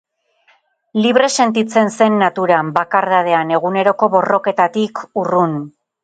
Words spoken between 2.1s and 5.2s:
naturan, bakardadean, eguneroko borroketatik